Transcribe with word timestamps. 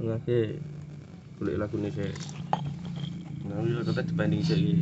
Ngake 0.00 0.56
golek 1.36 1.60
lagune 1.60 1.92
sik. 1.92 2.16
Nah, 3.44 3.60
wis 3.60 3.84
tetep 3.84 4.08
dibanding 4.08 4.40
iki. 4.40 4.80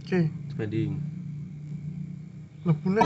Oke, 0.00 0.20
Dibanding. 0.48 0.96
lebune. 2.64 3.02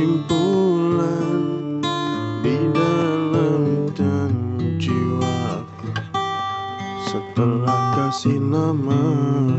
Simpulan 0.00 1.44
di 2.40 2.56
dalam 2.72 3.84
dan 3.92 4.32
jiwaku. 4.80 5.92
Setelah 7.04 7.80
kasih 8.00 8.40
lama 8.48 9.04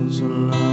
selalu 0.10 0.71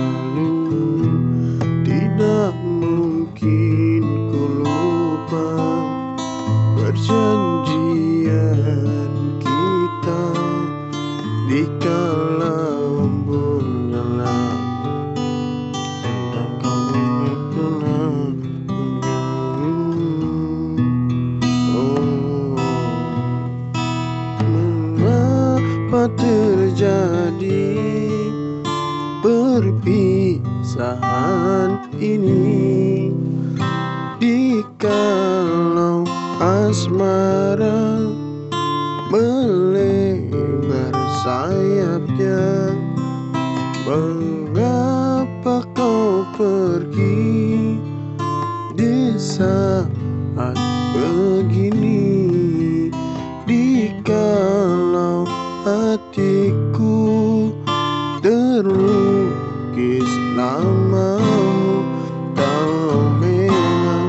terlukis 58.59 60.11
namamu 60.35 61.87
Tahu 62.35 63.07
memang 63.23 64.07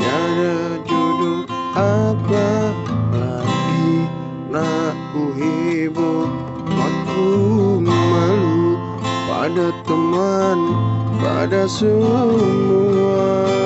tiada 0.00 0.80
jodoh 0.88 1.44
apa 1.76 2.72
lagi. 3.12 4.08
Nak 4.48 4.96
uhibu 5.12 6.24
aku 6.72 7.28
malu 7.84 8.80
pada 9.28 9.68
teman 9.84 10.58
pada 11.20 11.68
semua 11.68 13.61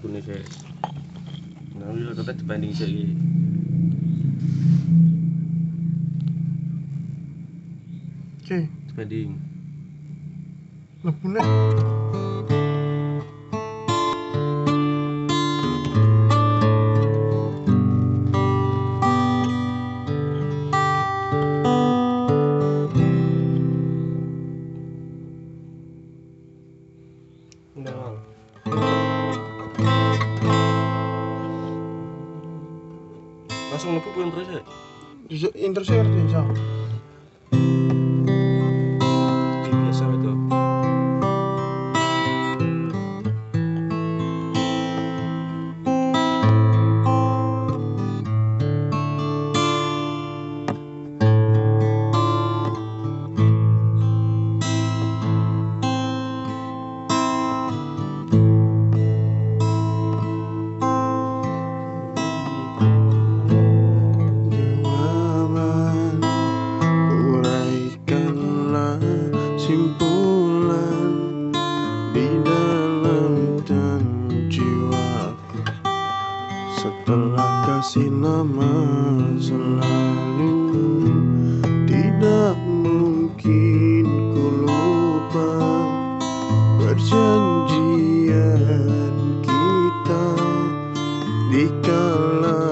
lagune 0.00 0.20
sik. 0.24 0.40
Nah, 1.76 1.92
wis 1.92 2.16
tetep 2.16 2.40
dibanding 2.40 2.72
sik 2.72 2.88
iki. 2.88 3.06
Oke, 8.40 8.58
Dibanding. 8.88 9.36
lebune. 11.04 11.99
Langsung 34.00 34.16
mlebu 34.16 34.32
pun 34.32 34.32
terus 34.32 34.48
ya. 34.48 34.62
Bisa 35.28 35.48
intro 35.60 35.84
sih 35.84 35.92
ngerti 35.92 36.79
Love. 92.20 92.69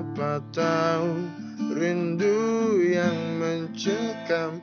Siapa 0.00 0.40
tahu 0.56 1.12
rindu 1.76 2.80
yang 2.80 3.36
mencekam 3.36 4.56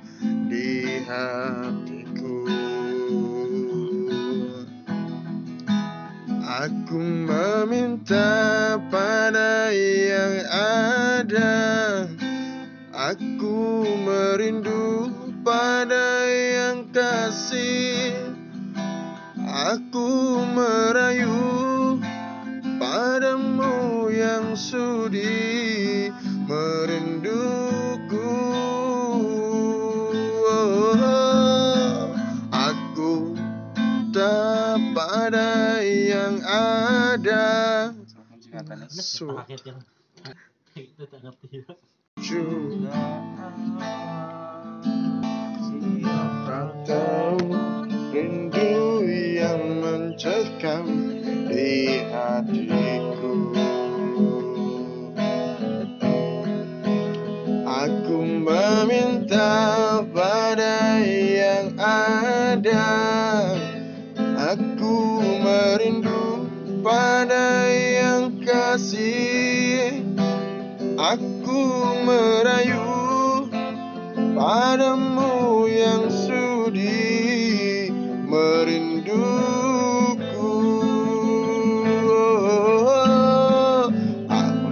di 0.49 0.97
hatiku. 1.05 2.41
Aku 6.41 6.97
meminta 6.97 8.81
pada 8.89 9.69
yang 9.77 10.41
ada. 11.21 11.53
Aku 12.97 13.85
merindu 13.85 15.13
pada 15.45 16.25
yang 16.33 16.89
kasih. 16.89 18.09
Aku 19.45 20.41
merayu 20.49 21.26
Su- 39.17 39.33
Paket 39.33 39.61
yang 39.65 39.81
itu 40.77 41.03
tak 41.09 41.19
ngerti. 41.25 41.65
juga 42.21 43.01
Siapa 45.57 46.59
tahu 46.85 47.49
rindu 48.13 49.01
yang 49.09 49.81
mencekam 49.81 50.85
di 51.49 52.05
hatiku 52.13 53.33
Aku 57.65 58.17
meminta 58.21 59.49
pada 60.13 61.01
yang 61.01 61.73
ada 61.81 62.85
Aku 64.53 65.21
merindu 65.41 66.45
pada 66.85 67.65
yang 67.69 67.96
kasih. 68.47 70.07
Aku 70.95 71.59
merayu 72.07 73.51
padamu 74.39 75.67
yang 75.67 76.07
sudi 76.07 77.91
merinduku. 78.23 79.35
Aku 84.31 84.71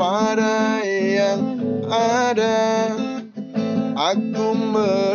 pada 0.00 0.80
yang 0.80 1.60
ada 1.92 2.88
Aku 3.96 4.52
merindu 4.52 5.05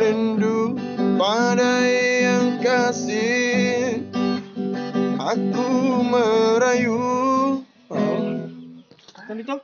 Kan 9.32 9.40
itu 9.40 9.56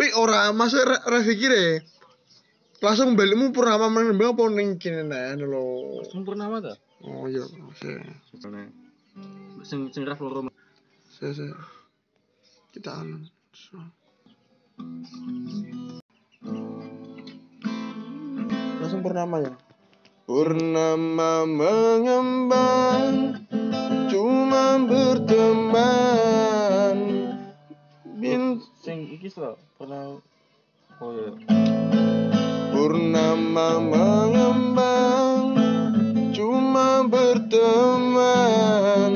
Wih, 0.00 0.16
ora 0.16 0.48
masuk 0.56 0.80
ra, 0.80 0.96
ra 1.04 1.20
pikir 1.20 1.52
ya. 1.52 1.84
Langsung 2.80 3.12
balikmu 3.12 3.52
purnama 3.52 3.92
menembak 3.92 4.32
apa 4.32 4.48
ning 4.48 4.80
kene 4.80 5.04
nah 5.04 5.36
lho. 5.36 6.00
sempurna 6.08 6.48
tuh. 6.64 6.72
Oh 7.04 7.28
iya, 7.28 7.44
oke. 7.44 7.92
Sing 9.60 9.92
sing 9.92 10.08
raf 10.08 10.24
loro. 10.24 10.48
Saya 11.12 11.36
saya. 11.36 11.52
Kita 12.72 13.04
anu. 13.04 13.28
So. 13.52 13.76
Langsung 18.80 19.04
purnama 19.04 19.36
ya. 19.44 19.52
Purnama 20.24 21.44
mengembang 21.44 23.36
cuma 24.08 24.80
berteman 24.88 26.49
bin 28.30 28.62
Sing 28.78 29.10
iki 29.10 29.26
lho, 29.34 29.58
pernah 29.74 30.22
Oh 31.02 31.10
iya. 31.16 31.32
Purnama 32.70 33.82
mengembang 33.82 35.58
Cuma 36.30 37.02
berteman 37.10 39.12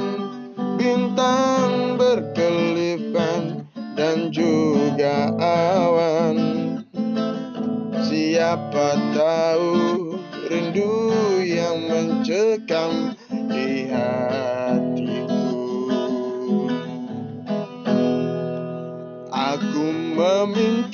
Bintang 0.74 1.94
berkelipan 1.94 3.70
Dan 3.94 4.34
juga 4.34 5.30
awan 5.38 6.34
Siapa 8.10 8.98
tahu 9.14 10.18
rindu 10.50 10.90
yang 11.46 11.86
mencekam 11.86 13.13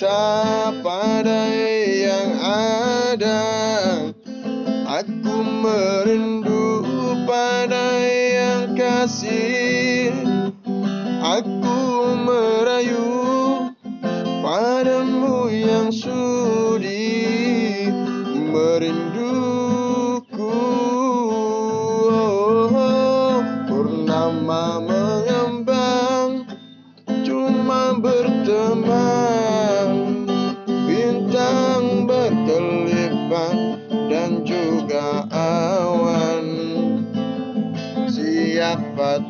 meminta 0.01 0.73
pada 0.81 1.45
yang 1.93 2.33
ada 2.41 3.45
Aku 4.89 5.45
merindu 5.45 6.85
pada 7.29 8.01
yang 8.09 8.73
kasih 8.73 9.70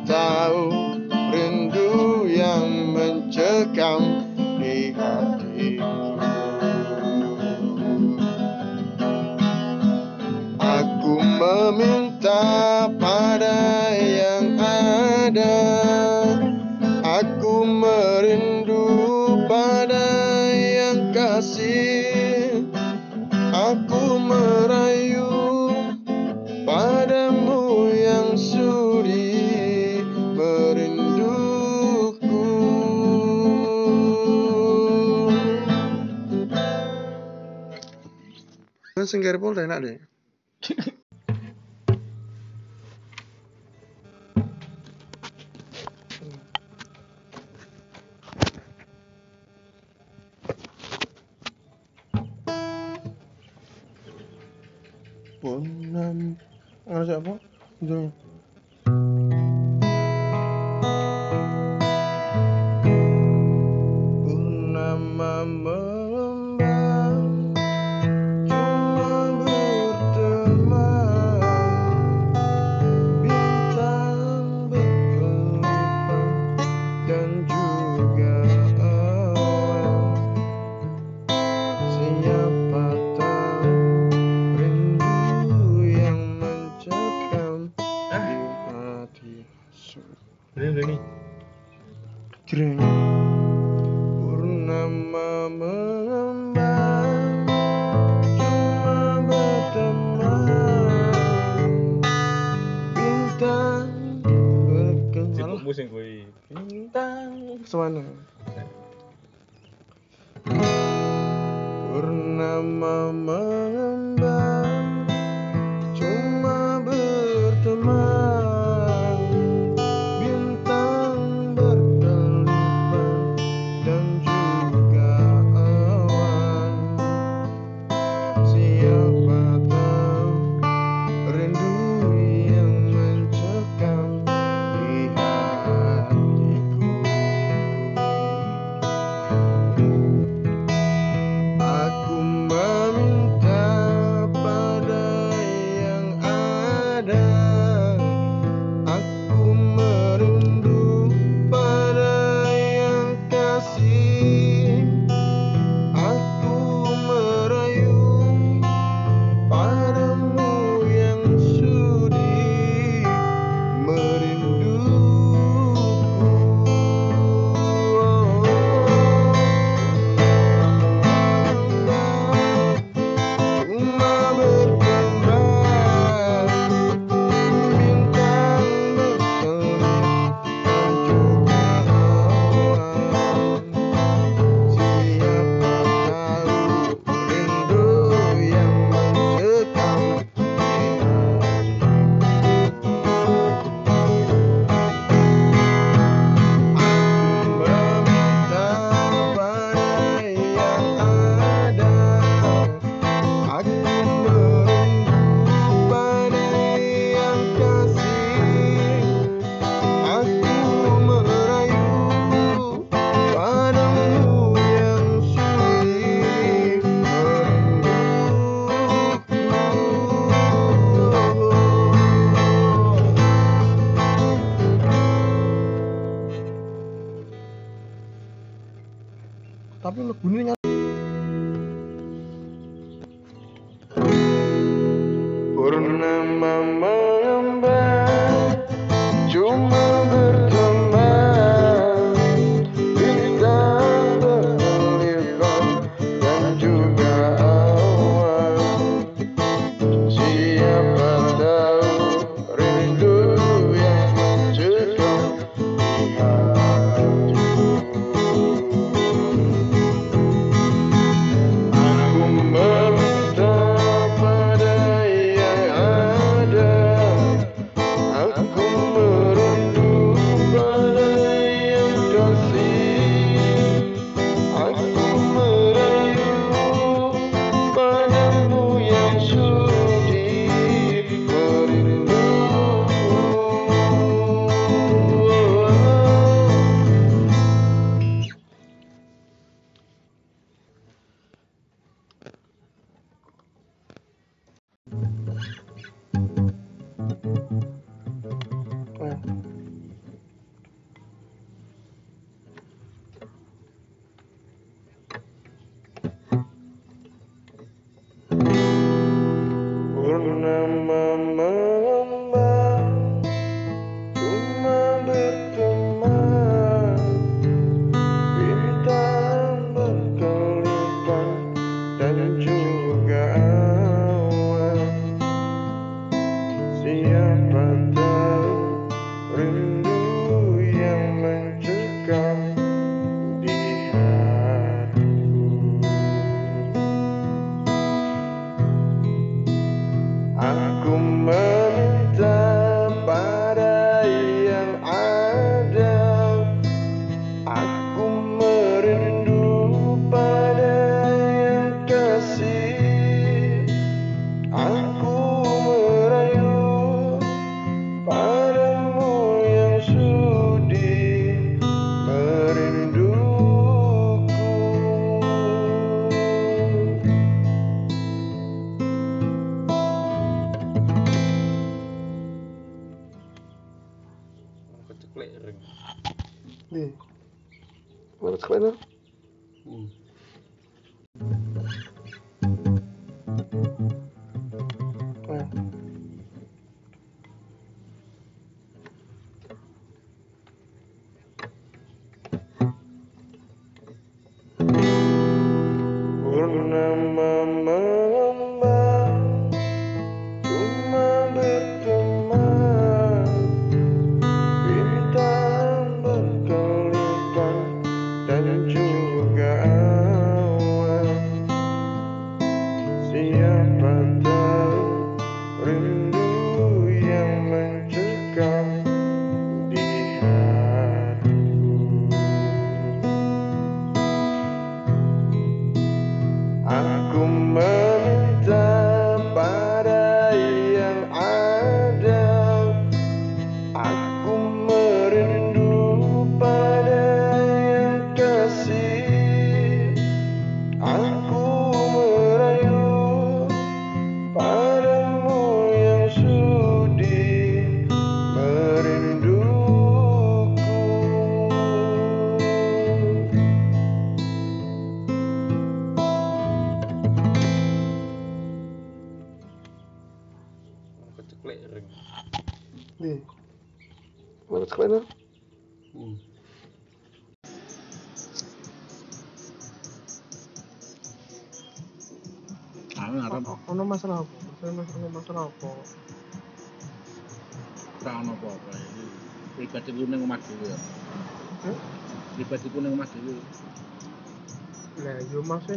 tahu 0.03 0.67
rindu 1.31 2.27
yang 2.27 2.91
mencekam 2.91 4.20
Pol 39.39 39.57
enak 39.59 39.79
deh 39.83 40.10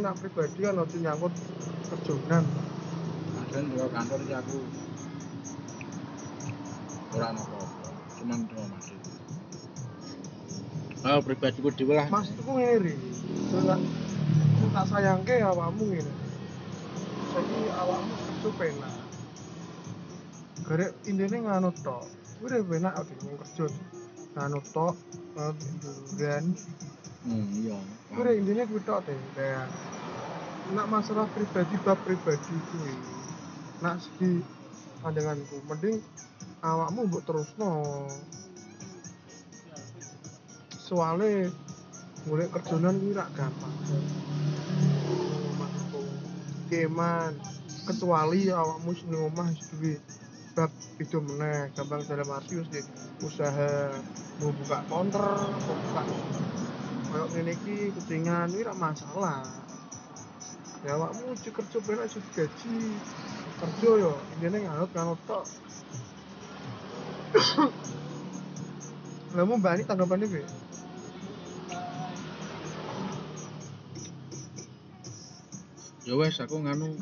nak 0.05 0.21
pribadi 0.21 0.61
kan 0.61 0.77
ojo 0.77 0.97
nyangkut 1.01 1.33
kerjonan. 1.89 2.45
Kadang 3.49 3.65
di 3.73 3.75
kantor 3.89 4.19
iki 4.21 4.33
aku 4.37 4.57
ono 7.17 7.41
apa-apa. 7.41 7.89
Cuman 8.21 8.39
omah 8.53 8.81
dhewe. 8.85 9.13
Ah, 11.01 11.17
pribadiku 11.25 11.73
dhewe 11.73 11.97
lah. 11.97 12.05
Mas 12.13 12.29
itu 12.29 12.45
ngene 12.45 12.77
ri. 12.85 12.93
Tak 14.75 14.85
sayangke 14.93 15.41
awakmu 15.41 15.83
ngene. 15.89 16.13
Saiki 17.33 17.59
awakmu 17.73 18.13
kerja 18.13 18.49
penak. 18.61 18.93
Garek 20.69 20.91
intine 21.09 21.37
nganut 21.41 21.73
tok. 21.81 22.05
Kuwi 22.37 22.45
udah 22.53 22.61
penak 22.61 22.93
wong 23.25 23.37
kerja. 23.41 23.65
Nganut 24.37 24.65
tok, 24.69 24.93
nganut 25.33 25.57
duran. 26.13 26.45
Hmm, 27.25 27.45
iya. 27.57 27.77
Kuwi 28.13 28.37
intine 28.37 28.69
kuwi 28.69 28.85
tok 28.85 29.01
teh. 29.09 29.17
Nak 30.65 30.89
masalah 30.89 31.29
pribadi 31.29 31.77
bab 31.77 32.01
pribadi 32.01 32.57
kuwi. 32.73 32.97
Nak 33.85 34.01
segi 34.01 34.41
pandanganku 34.97 35.61
mending 35.69 36.01
awakmu 36.65 37.05
mbok 37.05 37.21
terusno. 37.21 37.85
Soale 40.73 41.53
golek 42.25 42.49
kerjonan 42.49 42.97
kuwi 42.97 43.13
rak 43.13 43.29
gampang. 43.37 43.77
Keman 46.65 47.37
kecuali 47.85 48.49
awakmu 48.49 48.89
omah 49.21 49.53
wis 49.53 49.61
duwe 49.69 49.93
bab 50.57 50.73
itu 50.97 51.21
meneh 51.21 51.69
gampang 51.77 52.01
dalam 52.09 52.25
arti 52.33 52.57
di 52.73 52.81
usaha 53.21 53.93
mau 54.41 54.49
buka 54.49 54.81
counter 54.89 55.25
mau 55.45 55.75
buka 55.77 56.03
kayak 57.13 57.53
iki 57.53 57.93
kucingan 57.93 58.49
rak 58.49 58.77
masalah 58.81 59.45
ya 60.85 60.93
awakmu 60.93 61.33
kerja 61.33 61.77
penak 61.81 62.05
cuci 62.13 62.29
gaji 62.37 62.73
kerja 63.57 63.89
yo 63.97 64.13
intine 64.37 64.69
nganut 64.69 64.89
nganut 64.93 65.19
tok 65.25 65.45
mbak 69.33 69.73
ini 69.75 69.83
tanggapannya 69.89 70.29
piye 70.29 70.45
Ya 76.05 76.13
wes 76.13 76.37
aku 76.37 76.61
nganu 76.61 76.93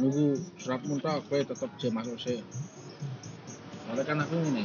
nunggu 0.00 0.40
surat 0.56 0.80
muntah 0.88 1.20
kowe 1.28 1.36
tetep 1.44 1.68
je 1.76 1.92
masuk 1.92 2.16
sih. 2.16 2.40
Soalnya 3.84 4.00
kan 4.08 4.24
aku 4.24 4.40
ngene. 4.40 4.64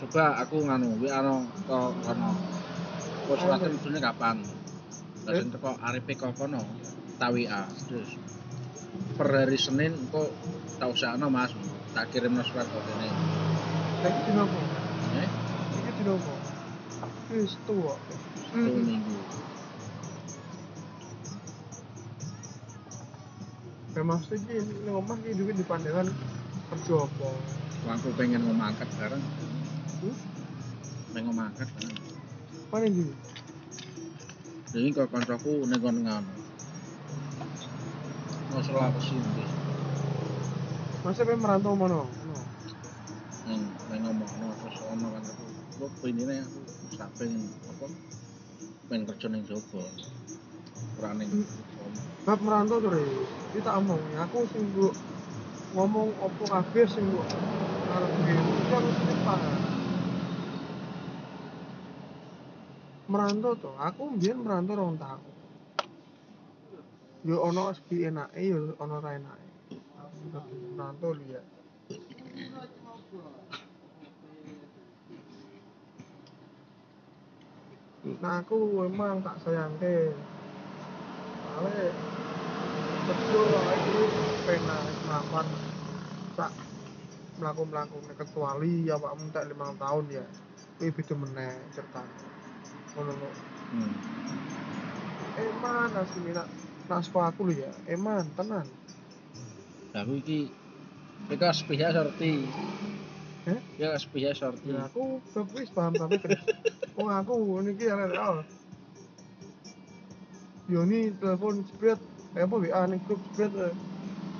Coba 0.00 0.40
aku 0.40 0.64
nganu 0.64 0.96
wi 1.04 1.12
ano 1.12 1.44
to 1.68 1.92
kono. 2.08 2.32
Kok 3.28 3.36
suratnya 3.36 4.00
kapan? 4.00 4.53
Langsung 5.24 5.50
teko 5.56 5.70
arepe 5.80 6.12
kok 6.16 6.36
kono. 6.36 6.60
Tawi 7.16 7.48
A. 7.48 7.64
Terus 7.88 8.20
per 9.16 9.28
hari 9.32 9.56
Senin 9.56 9.96
kok 10.12 10.28
tak 10.76 10.92
usahno 10.92 11.32
Mas. 11.32 11.52
Tak 11.96 12.12
kirimno 12.12 12.44
surat 12.44 12.68
kok 12.68 12.84
kene. 12.84 13.08
lagi 14.04 14.20
dino 14.28 14.44
apa 14.44 14.58
Eh, 15.16 15.28
iki 15.80 15.90
dino 15.96 16.12
apa 16.20 16.34
wis 17.32 17.56
tuwa 17.64 17.96
satu 18.52 18.70
minggu. 18.84 19.16
Ya 23.96 24.02
maksudnya 24.04 24.52
iki 24.60 24.74
ning 24.84 24.92
omah 24.92 25.16
iki 25.24 25.32
duwe 25.40 25.52
dipandangan 25.56 26.12
kerja 26.68 26.94
apa 27.00 27.28
aku 27.96 28.08
pengen 28.20 28.44
ngomong 28.44 28.76
angkat 28.76 28.88
bareng. 29.00 29.24
Hmm? 30.04 30.16
Pengen 31.16 31.24
ngomong 31.32 31.48
angkat 31.48 31.68
bareng. 31.80 31.96
mana 32.74 32.90
iki 32.90 33.06
Jadi 34.74 34.90
kok 34.90 35.06
kancaku 35.06 35.70
ning 35.70 35.78
kono 35.78 36.02
ngono. 36.02 36.34
Masalah 38.50 38.90
apa 38.90 38.98
sih 38.98 39.14
ini? 39.14 39.46
masa 41.06 41.22
pengen 41.22 41.46
merantau 41.46 41.78
mana 41.78 42.02
Ono. 42.02 42.38
Yang 43.46 43.60
yang 43.70 44.00
ngomong 44.02 44.30
no 44.42 44.48
terus 44.58 44.78
ono 44.90 45.06
kan 45.14 45.22
aku. 45.30 45.46
Kok 45.78 45.90
penine 46.02 46.42
aku 46.42 46.58
apa? 47.70 47.86
Pengen 48.90 49.06
kerja 49.06 49.26
ning 49.30 49.46
Jogo. 49.46 49.86
Ora 50.98 51.14
ning 51.14 51.30
Hmm. 51.30 51.46
bab 52.26 52.40
merantau 52.42 52.82
tuh 52.82 52.98
tak 53.62 53.78
omong 53.78 54.02
aku 54.18 54.42
sing 54.50 54.64
ngomong 55.78 56.10
opo 56.18 56.42
kabeh 56.50 56.86
sing 56.90 57.06
arep 57.94 58.10
ngene 58.26 58.42
iki 58.42 58.74
aku 58.74 58.90
sing 58.90 59.18
paham 59.22 59.73
merantau 63.04 63.52
tuh 63.56 63.74
aku 63.76 64.16
mbiyen 64.16 64.40
merantau 64.40 64.80
rong 64.80 64.96
tahun 64.96 65.34
yo 67.24 67.40
ono 67.40 67.72
segi 67.72 68.04
enake 68.04 68.52
yo 68.52 68.76
ono 68.76 69.00
ra 69.00 69.16
enake. 69.16 69.48
Merantau 70.76 71.16
liya. 71.16 71.40
Nah 78.20 78.44
aku 78.44 78.84
emang 78.84 79.24
tak 79.24 79.40
sayangke. 79.40 80.12
Soalnya 81.48 81.96
betul 83.08 83.48
itu 83.72 84.00
pena 84.44 84.78
mapan 85.08 85.46
tak 86.36 86.52
melaku 87.40 87.62
melaku 87.64 87.96
kecuali 88.20 88.84
ya 88.84 89.00
pak 89.00 89.16
tak 89.32 89.48
lima 89.48 89.72
tahun 89.80 90.04
ya. 90.12 90.24
Ini 90.76 90.92
beda 90.92 91.14
meneh 91.16 91.56
cerita 91.72 92.04
ngono 92.94 93.28
Hmm. 93.74 93.90
eman 95.34 95.90
asli 95.98 96.30
nak 96.30 96.46
sekolah 97.02 97.34
aku 97.34 97.50
lho 97.50 97.66
ya 97.66 97.72
eman 97.90 98.22
tenan 98.38 98.68
Lah 99.90 100.06
aku 100.06 100.22
iki 100.22 100.46
iki 101.26 101.48
sepihak 101.50 101.90
Hah? 103.44 103.60
Ya 103.76 103.92
sepia 104.00 104.32
sorti. 104.32 104.72
Ya 104.72 104.88
aku 104.88 105.20
bab 105.36 105.48
wis 105.52 105.68
paham 105.68 105.92
tapi 105.92 106.16
terus. 106.16 106.40
Oh 106.96 107.12
aku 107.12 107.60
niki 107.60 107.84
arek. 107.92 108.16
Yo 110.64 110.88
ni 110.88 111.12
telepon 111.20 111.60
spread 111.68 112.00
eh 112.34 112.42
apa 112.48 112.56
WA 112.56 112.88
ning 112.88 113.04
grup 113.04 113.20
spread 113.32 113.52
eh. 113.52 113.74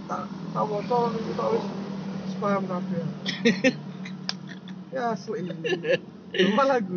tak 0.09 0.25
tak 0.57 0.65
waca 0.65 1.13
niku 1.13 1.33
tak 1.37 1.49
wis 1.53 1.65
paham 2.41 2.65
kabeh. 2.65 3.05
ya 4.97 5.13
asli. 5.13 5.53
Cuma 6.33 6.65
lagu 6.65 6.97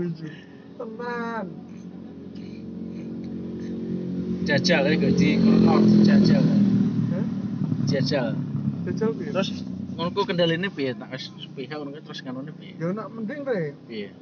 itu. 0.77 0.85
Tenan. 0.85 1.45
Jajal 4.47 4.83
ya 4.87 4.95
gaji 4.95 5.29
krono 5.43 5.73
jajal. 6.07 6.43
Hah? 7.11 7.25
Jajal. 7.89 8.27
Jajal 8.87 9.09
piye? 9.19 9.31
Terus 9.35 9.49
ngono 9.97 10.09
ku 10.15 10.23
kendaline 10.23 10.71
piye? 10.71 10.95
Tak 10.95 11.11
wis 11.11 11.33
sepia 11.35 11.75
ngono 11.75 11.97
ku 11.97 11.99
terus 12.05 12.23
nganone 12.23 12.55
piye? 12.55 12.79
Ya 12.79 12.93
nak 12.93 13.11
mending 13.11 13.43
re. 13.43 13.75
Piye? 13.89 14.15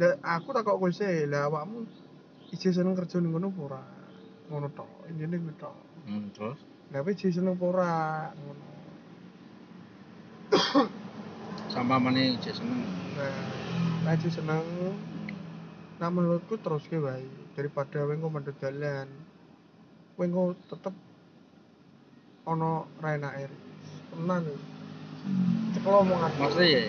Lah 0.00 0.16
aku 0.24 0.56
tak 0.56 0.64
kok 0.64 0.80
kowe 0.80 0.88
lah 1.28 1.52
awakmu 1.52 1.84
ije 2.48 2.72
seneng 2.72 2.96
kerja 2.96 3.20
ning 3.20 3.36
ngono 3.36 3.52
apa 3.52 3.60
ora? 3.60 3.82
Ngono 4.48 4.72
tok. 4.72 4.88
Intine 5.12 5.36
kuwi 5.36 5.54
tok. 5.60 5.76
Hmm, 6.08 6.32
terus 6.32 6.56
Lah 6.94 7.04
kowe 7.04 7.12
ije 7.12 7.28
seneng 7.28 7.60
apa 7.60 7.64
ora? 7.68 7.92
Ngono. 8.40 8.64
sama 11.70 12.00
mana 12.02 12.40
je 12.40 12.50
seneng. 12.56 12.82
Nah, 13.14 13.59
lah 14.04 14.16
ije 14.16 14.28
seneng 14.32 14.64
Nah 16.00 16.08
menurutku 16.08 16.56
terus 16.56 16.88
ke 16.88 16.96
wae 16.96 17.28
daripada 17.52 18.00
kowe 18.00 18.16
engko 18.16 18.32
mendhet 18.32 18.56
dalan. 18.56 19.04
Kowe 20.16 20.24
engko 20.24 20.56
tetep 20.72 20.96
ono 22.48 22.88
ra 23.04 23.20
enake. 23.20 23.52
Tenan. 24.08 24.48
Cekel 25.76 25.92
omongan. 25.92 26.32
Maksudnya 26.40 26.68
ya. 26.72 26.82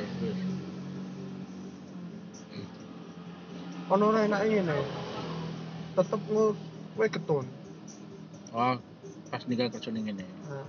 Ono 3.92 4.06
ra 4.16 4.20
enake 4.24 4.48
ngene. 4.48 4.76
Tetep 6.00 6.22
ngo 6.32 6.56
kowe 6.96 7.08
ketun. 7.12 7.46
Oh, 8.56 8.80
pas 9.28 9.44
ninggal 9.44 9.76
kerja 9.76 9.92
ning 9.92 10.08
kene. 10.08 10.24
Nah. 10.48 10.64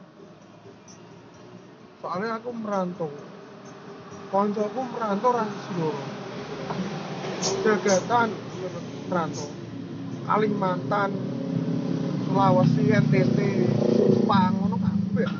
Soalnya 2.03 2.43
aku 2.43 2.51
merantau. 2.51 3.07
Koncoku 4.35 4.81
merantau 4.99 5.31
ra 5.31 5.47
Solo. 5.47 6.22
Jagatan 7.43 8.31
merantau. 9.11 9.51
Kalimantan, 10.23 11.11
Sulawesi, 12.31 12.95
NTT, 12.95 13.39
Jepang, 14.15 14.55
ngono 14.63 14.79
kabeh. 14.79 15.31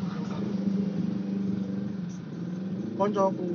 Koncoku. 2.99 3.51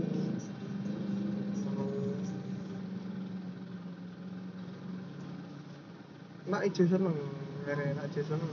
Nak 6.47 6.63
ijo 6.63 6.83
seneng, 6.88 7.17
ngene 7.67 7.86
nak 7.99 8.07
ijo 8.07 8.23
seneng. 8.23 8.51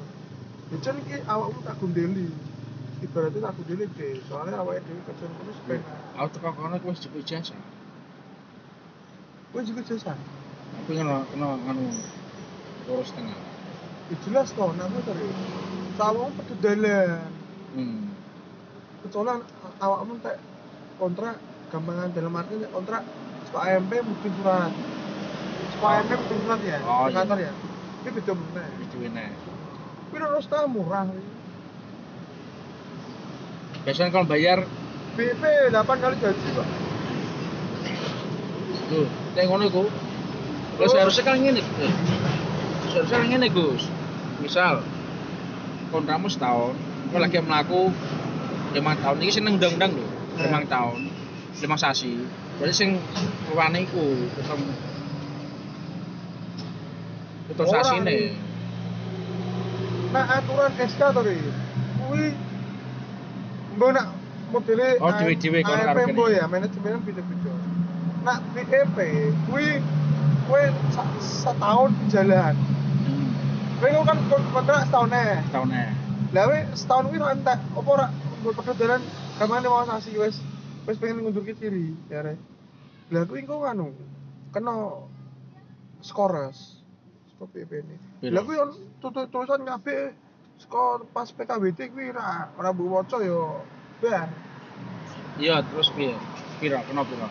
Jan 0.83 0.99
iki 1.07 1.23
awakmu 1.31 1.63
tak 1.63 1.79
gundeli. 1.79 2.27
Ibaratnya 2.99 3.47
tak 3.47 3.55
gundeli 3.63 3.87
deh, 3.95 4.19
soalnya 4.27 4.59
awake 4.59 4.83
dhewe 4.83 5.01
kerja 5.07 5.27
ngono 5.31 5.53
sepeda. 5.55 5.95
Aku 6.19 6.29
teko 6.35 6.51
kono 6.59 6.77
wis 6.83 6.99
cukup 7.07 7.23
ijazah. 7.23 7.84
Kowe 9.55 9.63
juga 9.63 9.87
jasa. 9.87 10.19
Aku 10.83 10.99
kena 10.99 11.23
kena 11.31 11.55
anu 11.71 11.87
lurus 12.91 13.15
tengah. 13.15 13.39
Ya 14.11 14.17
jelas 14.27 14.51
toh, 14.51 14.75
kowe 14.75 15.01
tadi. 15.07 15.31
Sawang 15.95 16.35
pededalan. 16.35 17.23
Hmm. 17.79 18.11
Kecuali 19.07 19.47
awakmu 19.79 20.19
tak 20.19 20.43
kontrak 20.99 21.39
gampangan 21.71 22.11
dalam 22.11 22.35
arti 22.35 22.67
kontrak 22.67 23.07
AMP 23.55 23.93
mungkin 24.03 24.31
surat. 24.43 24.75
AMP 25.79 26.11
mungkin 26.19 26.39
surat 26.43 26.61
ya, 26.67 26.79
Oh, 26.83 27.07
iya. 27.07 27.15
kantor 27.15 27.39
ya. 27.39 27.53
Ini 28.03 28.11
beda. 28.11 28.33
Itu 28.83 28.97
enak. 29.07 29.31
Kuwi 30.11 30.19
harus 30.19 30.51
tahu 30.51 30.67
murah. 30.67 31.07
Biasanya 33.87 34.11
kalau 34.11 34.27
bayar 34.27 34.67
BP 35.15 35.43
8 35.71 36.03
kali 36.03 36.17
gaji, 36.19 36.49
Pak. 36.59 36.69
tuh, 38.85 39.09
kayak 39.35 39.47
ngono 39.51 39.65
iku. 39.67 39.85
Terus 40.75 40.91
Oh. 40.91 40.99
harusnya 40.99 41.23
kan 41.23 41.39
ngene. 41.39 41.63
Seharusnya 42.91 43.19
kan 43.19 43.27
ngene, 43.31 43.47
Gus. 43.51 43.87
Misal 44.43 44.83
kontrakmu 45.91 46.27
setahun, 46.27 46.75
kau 47.11 47.19
lagi 47.19 47.39
melaku 47.39 47.95
lima 48.75 48.99
tahun, 48.99 49.17
ini 49.23 49.31
sing 49.31 49.47
nang 49.47 49.55
undang-undang 49.55 49.95
lho, 49.95 50.03
Eh. 50.03 50.51
lima 50.51 50.67
tahun, 50.67 51.07
lima 51.63 51.77
sasi. 51.79 52.27
Berarti 52.59 52.75
sing 52.75 52.91
luwane 53.51 53.87
iku 53.87 54.03
ketemu 54.35 54.71
Ora, 57.55 57.71
sasi 57.71 57.95
ini. 58.03 58.19
Nah, 60.11 60.25
aturan 60.39 60.71
SK 60.75 61.03
tadi. 61.11 61.37
Kuwi 62.03 62.25
mbok 63.75 63.91
nak 63.91 64.07
modele 64.51 64.99
Oh, 65.03 65.11
dhewe-dhewe 65.11 65.59
kono 65.63 65.83
karo 65.83 66.27
ya, 66.31 66.47
manajemen 66.47 67.03
beda-beda. 67.03 67.74
Nak 68.25 68.41
BEP 68.57 68.97
kuwi 69.49 69.69
kuwi 70.49 70.65
sa- 70.97 71.13
setahun 71.21 71.93
jalan. 72.09 72.55
Hmm, 73.05 73.29
Kowe 73.81 73.89
iku 73.93 74.03
kan 74.09 74.19
kontrak 74.53 74.81
setahun 74.89 75.11
eh. 75.13 75.41
tahun 75.53 75.71
eh. 75.77 75.91
Lah 76.33 76.45
setahun 76.73 77.05
kuwi 77.13 77.21
ora 77.21 77.37
entek 77.37 77.59
apa 77.61 77.89
ora 77.89 78.07
mbok 78.41 78.57
padha 78.57 78.73
dalan 78.81 79.03
gamane 79.37 79.67
mau 79.69 79.85
sasi 79.85 80.17
wis 80.17 80.41
wis 80.89 80.97
pengen 80.97 81.21
ngundur 81.21 81.45
ke 81.45 81.53
kiri 81.53 81.93
ya 82.09 82.25
re. 82.25 82.35
Lah 83.13 83.29
kuwi 83.29 83.45
engko 83.45 83.61
anu 83.69 83.93
kena 84.57 84.73
skores. 86.01 86.81
Skor 87.37 87.49
BEP 87.53 87.73
ini. 87.85 87.97
Lah 88.33 88.41
kuwi 88.41 88.57
tulisan 89.05 89.69
kabeh 89.69 90.17
skor 90.65 91.05
pas 91.13 91.29
PKBT 91.29 91.93
kuwi 91.93 92.09
ora 92.09 92.49
ora 92.57 92.73
mbok 92.73 92.89
waca 92.89 93.21
yo 93.21 93.61
ben. 94.01 94.33
Iya, 95.35 95.61
terus 95.67 95.91
piye? 95.93 96.15
Piro, 96.63 96.79
kena 96.89 97.03
piro? 97.03 97.27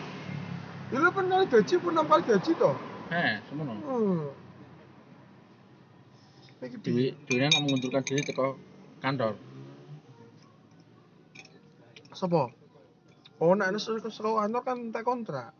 Lu 0.94 1.10
kan 1.10 1.26
kali 1.26 1.46
gaji 1.50 1.74
pun 1.82 1.90
6 1.98 2.06
kali 2.06 2.22
gaji 2.22 2.50
toh. 2.54 2.74
Eh, 3.10 3.42
semono. 3.50 3.74
Hmm. 3.82 4.30
Dewi, 6.62 7.12
Dewi 7.26 7.38
nak 7.42 7.60
mengundurkan 7.60 8.06
diri 8.06 8.22
teko 8.22 8.56
kantor. 9.02 9.34
Sapa? 12.14 12.48
Oh, 13.42 13.52
nek 13.58 13.74
ke 13.74 14.08
sekolah 14.08 14.46
kantor 14.46 14.62
kan 14.62 14.76
entek 14.88 15.02
kontrak. 15.04 15.50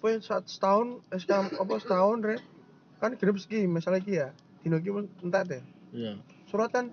Kowe 0.00 0.16
saat 0.24 0.48
setahun 0.48 1.04
SK 1.12 1.60
apa 1.60 1.74
setahun 1.76 2.24
rek 2.24 2.40
kan 3.04 3.12
genep 3.20 3.36
segi 3.36 3.68
masalah 3.68 4.00
iki 4.00 4.16
ya. 4.16 4.32
Dino 4.64 4.80
iki 4.80 4.90
pun 4.90 5.12
entek 5.20 5.44
teh. 5.44 5.62
Iya. 5.92 6.16
Surat 6.48 6.72
kan 6.72 6.88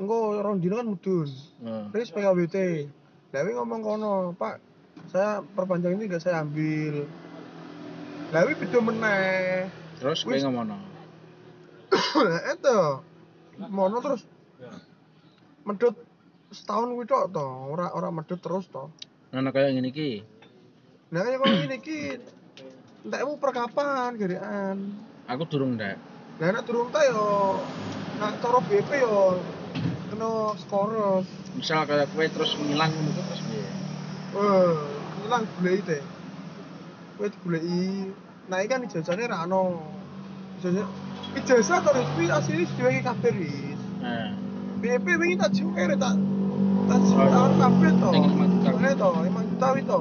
engko 0.00 0.40
rong 0.40 0.64
dino 0.64 0.80
kan 0.80 0.88
mudun. 0.88 1.28
Heeh. 1.60 1.84
Terus. 1.92 2.08
Lah 3.36 3.42
kowe 3.44 3.52
ngomong 3.52 3.80
kono, 3.84 4.12
Pak, 4.32 4.54
saya 5.10 5.42
perpanjang 5.42 5.94
ini 5.96 6.10
gak 6.10 6.22
saya 6.22 6.42
ambil. 6.42 7.06
Lah 8.34 8.42
kuwi 8.42 8.56
beda 8.58 8.78
meneh. 8.82 9.70
Terus 10.02 10.26
kowe. 10.26 10.34
Lah 12.26 12.40
itu. 12.52 12.78
Mono 13.56 13.98
terus 14.04 14.22
medhot 15.66 15.96
setahun 16.54 16.94
kuwi 16.94 17.06
tok 17.10 17.34
to, 17.34 17.46
ora 17.72 17.90
ora 17.90 18.08
medhot 18.14 18.38
terus 18.38 18.70
to. 18.70 18.90
Ngono 19.34 19.50
kaya 19.50 19.74
ngene 19.74 19.90
iki. 19.90 20.22
Nah 21.10 21.20
kaya 21.26 21.42
kok 21.42 21.48
ngene 21.50 21.76
iki 21.82 21.98
entekmu 23.06 23.38
per 23.42 23.50
kapan 23.50 24.14
gerekan. 24.14 24.76
Aku 25.26 25.42
durung 25.50 25.74
ndak. 25.74 25.98
Lah 26.38 26.48
nek 26.54 26.62
durung 26.66 26.94
ta 26.94 27.02
yo 27.02 27.58
nak 28.22 28.38
cara 28.38 28.58
BP 28.62 28.90
yo 29.02 29.42
kena 30.12 30.54
skores. 30.60 31.26
Misal 31.58 31.82
kaya 31.88 32.06
kowe 32.06 32.26
terus 32.30 32.54
ngilang 32.60 32.90
ngono 32.94 33.10
ku 33.10 33.22
terus 33.26 33.42
piye? 33.50 33.66
Eh, 34.36 34.95
ilang 35.26 35.44
goleki 35.58 35.82
teh. 35.84 36.02
Kowe 37.18 37.26
digoleki. 37.26 38.14
Iki 38.46 38.66
kan 38.70 38.80
ijazahnya 38.86 39.26
ra 39.26 39.38
ono. 39.44 39.82
Ijazah 40.62 40.86
ijazah 41.36 41.78
Riz, 41.92 42.08
kuwi 42.14 42.26
asli 42.30 42.64
diwehi 42.78 43.02
kabeh 43.02 43.32
Riz. 43.34 43.80
Nah, 44.00 44.30
BP 44.80 45.06
wingi 45.18 45.36
tak 45.36 45.50
juke 45.50 45.82
rek 45.82 45.98
tak 45.98 46.14
tak 46.86 47.00
tahun 47.10 47.52
kabeh 47.58 47.92
to. 47.98 48.10
Boleh 48.66 48.94
to, 48.94 49.08
5 49.18 49.50
juta 49.50 49.68
wi 49.74 49.82
to. 49.82 50.00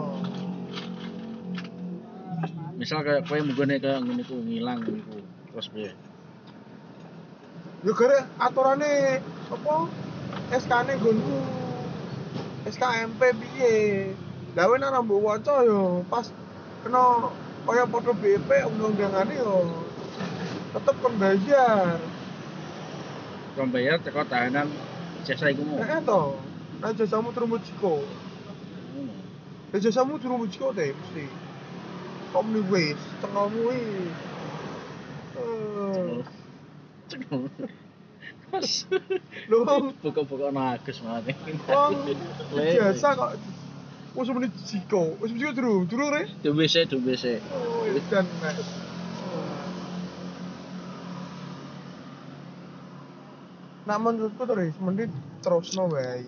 misal 2.75 3.01
kaya 3.01 3.23
kowe 3.23 3.39
munggone 3.39 3.79
kaya 3.79 4.03
ngene 4.03 4.23
ku 4.27 4.35
ngilang 4.43 4.83
ku. 4.83 4.93
Terus 5.49 5.67
piye? 5.71 5.91
Yo 7.81 7.91
gara 7.95 8.27
aturane 8.37 9.23
apa 9.49 9.75
SK-ne 10.51 10.93
nggonku. 10.99 11.39
SKMP 12.67 13.21
piye? 13.39 13.73
Lah 14.55 14.63
kowe 14.71 14.77
nek 14.79 14.95
mbok 15.03 15.19
waca 15.27 15.53
yo 15.67 16.03
pas 16.07 16.31
kena 16.83 17.27
kaya 17.67 17.83
padha 17.91 18.13
BP 18.15 18.49
undang-undangane 18.71 19.35
yo 19.35 19.67
tetep 20.71 20.95
kon 21.03 21.15
bayar. 21.19 21.99
Kon 23.55 23.67
bayar 23.71 23.99
teko 23.99 24.23
tahanan 24.23 24.71
jasa 25.27 25.51
iku 25.51 25.63
mau. 25.67 25.83
Heeh 25.83 25.99
to. 26.07 26.21
Nah 26.79 26.91
jasamu 26.95 27.35
terumbu 27.35 27.59
jiko. 27.59 27.99
Ya 29.75 29.77
jasamu 29.83 30.15
durung 30.23 30.39
muji 30.47 30.55
kok 30.55 30.71
teh 30.71 30.95
mesti. 30.95 31.27
Kok 32.31 32.43
muni 32.47 32.61
wis 32.71 32.99
tengahmu. 33.19 33.67
Eh, 35.35 36.23
Loh, 39.51 39.91
Buka-buka 39.99 40.47
nagus 40.47 41.03
mana? 41.03 41.27
wong 41.67 42.07
biasa 42.55 43.07
kok 43.19 43.31
wis 44.15 44.27
muni 44.31 44.47
jiko. 44.67 45.19
Wis 45.19 45.31
mesti 45.31 45.53
durung, 45.55 45.83
durung 45.87 46.09
re. 46.15 46.23
Dumbe 46.43 46.65
sik, 46.67 46.87
dumbe 46.89 47.13
sik. 47.19 47.39
Oh, 47.51 47.83
dan 48.11 48.25
nek. 48.41 48.55
Nah 53.85 53.97
menurutku 54.01 54.49
tuh 54.49 54.57
Riz, 54.57 54.73
mending 54.81 55.13
terus 55.45 55.77
no 55.77 55.85
wae. 55.91 56.25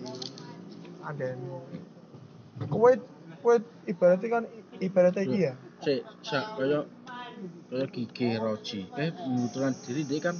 Ada 1.02 1.34
Kowe 2.70 2.92
kowe 3.42 3.54
ibaratnya 3.86 4.28
kan 4.30 4.44
ibaratnya 4.78 5.22
iki 5.26 5.38
ya. 5.50 5.52
Sik, 5.82 6.02
sak 6.22 6.54
kaya 6.54 6.86
kaya 7.70 7.86
gigi 7.90 8.38
roji. 8.38 8.86
Eh, 8.94 9.10
membutuhkan 9.26 9.74
diri 9.86 10.02
dia 10.06 10.30
kan 10.30 10.36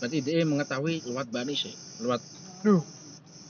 berarti 0.00 0.18
dia 0.22 0.42
mengetahui 0.46 1.02
lewat 1.06 1.28
bani 1.28 1.52
sih, 1.52 1.74
lewat 2.00 2.22
Duh, 2.60 2.80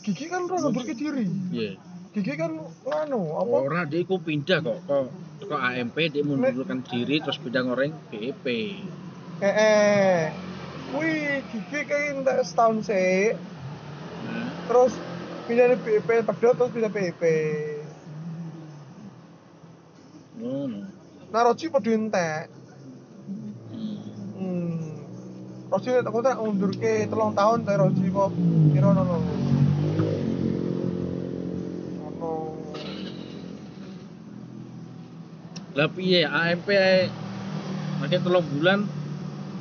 Gigi 0.02 0.30
kan 0.30 0.46
ora 0.46 0.70
ngundurke 0.70 0.94
diri. 0.94 1.26
ya. 1.50 1.74
Gigi 2.10 2.34
kan 2.34 2.58
anu 2.90 3.22
apa? 3.38 3.54
Orang 3.70 3.86
dia 3.86 4.02
ku 4.02 4.18
pindah 4.18 4.58
kok 4.66 4.82
kok 4.82 5.06
kok 5.46 5.60
AMP 5.62 5.96
dia 6.10 6.26
mundurkan 6.26 6.82
diri 6.82 7.22
terus 7.22 7.38
pindah 7.38 7.62
ngoreng 7.62 7.94
BEP. 8.10 8.46
Eh 9.40 9.54
eh. 9.54 10.18
Wih, 10.90 11.38
Gigi 11.54 11.86
entek 11.86 12.42
setahun 12.42 12.82
sih. 12.90 13.38
Nah, 14.26 14.50
Terus 14.66 14.92
pindah 15.46 15.70
di 15.70 15.76
PIP, 15.78 16.08
pedot 16.26 16.54
terus 16.58 16.70
pindah 16.74 16.90
PIP. 16.90 17.22
ngono. 20.40 20.88
Nah, 21.30 21.40
Roji 21.46 21.66
padha 21.70 21.90
entek. 21.94 22.42
Hmm. 23.70 23.98
Hmm. 24.34 24.78
Roji 25.70 25.88
tak 26.02 26.36
ngundurke 26.42 27.06
telung 27.06 27.38
tahun 27.38 27.62
teh 27.62 27.76
Roji 27.78 28.06
kok 28.10 28.30
kira 28.74 28.88
ono. 28.90 29.49
Lah 35.78 35.86
piye 35.86 36.26
AMP 36.26 36.66
lagi 38.02 38.16
telung 38.18 38.42
bulan 38.42 38.90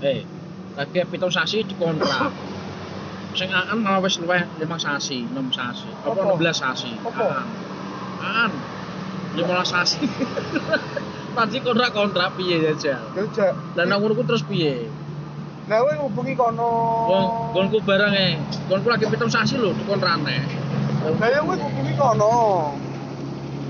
eh 0.02 0.26
lagi 0.74 1.06
pitung 1.06 1.30
sasi 1.30 1.62
dikontrak. 1.62 2.34
Sing 3.38 3.54
aan 3.54 3.78
malah 3.86 4.02
wis 4.02 4.18
luwih 4.18 4.42
5 4.58 4.66
sasi, 4.82 5.22
6 5.22 5.54
sasi, 5.54 5.86
apa 6.02 6.18
Apa? 6.18 6.34
16 6.34 6.50
sasi. 6.50 6.92
Aan. 6.98 7.46
Aan. 8.26 8.52
15 9.38 9.70
sasi. 9.70 10.02
Tadi 11.38 11.62
kontrak 11.62 11.94
kontrak 11.94 12.34
piye 12.42 12.74
aja. 12.74 12.98
Ya 13.14 13.24
jak. 13.30 13.54
Lah 13.78 13.86
nang 13.86 14.02
ngono 14.02 14.18
terus 14.26 14.42
piye? 14.42 14.90
Lah 15.70 15.78
kowe 15.86 15.94
ngubungi 15.94 16.34
kono. 16.34 16.70
Wong 17.06 17.26
gonku 17.54 17.78
barang 17.86 18.14
e. 18.18 18.30
Gonku 18.66 18.90
lagi 18.90 19.06
pitung 19.06 19.30
sasi 19.30 19.62
lho 19.62 19.78
dikontrakne. 19.78 20.38
Lah 21.22 21.30
ya 21.30 21.46
kowe 21.46 21.54
ngubungi 21.54 21.94
kono. 22.02 22.34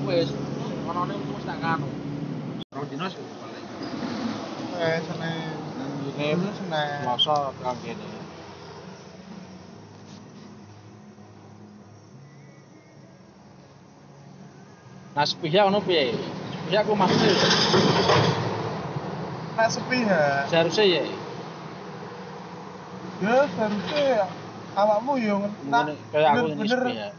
Wis, 0.08 0.32
wis 0.32 1.43
tak 1.43 1.60
kanu. 1.60 1.98
Eh, 2.99 4.97
Senin. 5.07 5.55
Ini 6.19 6.35
Ini 6.35 6.51
Senin. 6.51 6.99
Selasa 6.99 7.35
tekan 7.55 7.75
kene. 7.79 8.07
Nah, 15.15 15.25
sepihak 15.25 15.63
ngono 15.67 15.79
piye? 15.79 16.15
Sepihak 16.53 16.83
ku 16.85 16.93
maksud 16.95 17.35
Nek 19.59 19.67
sepi 19.67 19.97
ya. 20.07 20.47
seharusnya 20.47 20.85
ya. 20.88 21.01
Ya 23.19 23.35
seharusnya 23.51 24.27
awakmu 24.75 25.19
yo 25.19 25.35
Mungkin 25.43 25.99
kayak 26.15 26.29
aku 26.31 26.45
ini 26.47 26.55
bener 26.55 26.79
sepihak. 26.79 27.12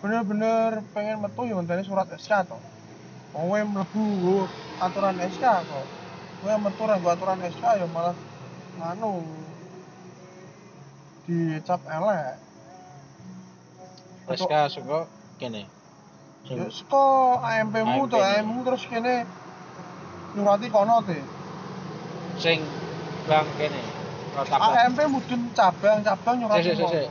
bener-bener 0.00 0.70
pengen 0.96 1.16
metu 1.20 1.42
yo 1.44 1.60
ngenteni 1.60 1.84
surat 1.84 2.08
SK 2.12 2.32
to. 2.48 2.56
Kowe 3.34 3.60
mlebu 3.66 4.04
aturan 4.78 5.18
SK 5.18 5.44
kok. 5.66 5.86
Kowe 6.38 6.54
metu 6.62 6.82
ra 6.86 6.94
nggo 7.02 7.10
aturan 7.10 7.42
SK 7.50 7.64
yo 7.82 7.86
malah 7.90 8.14
nganu 8.78 9.26
dicap 11.26 11.82
elek. 11.90 12.38
SK 14.38 14.52
saka 14.70 14.98
kene. 15.42 15.66
Ya 16.46 16.70
saka 16.70 17.04
AMP-mu 17.42 18.06
to, 18.06 18.22
AMP. 18.22 18.38
AMP-mu 18.38 18.62
terus 18.62 18.84
kene 18.86 19.26
nyurati 20.38 20.66
kono 20.70 21.02
te. 21.02 21.18
sing 22.38 22.62
bang 23.26 23.48
kene. 23.58 23.82
AMP 24.50 24.98
mudun 25.10 25.42
cabang, 25.58 25.98
cabang 26.06 26.34
nyurati 26.38 26.70
kono. 26.78 27.02